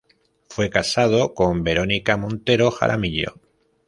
[0.49, 3.35] Fue casado con Verónica Montero Jaramillo.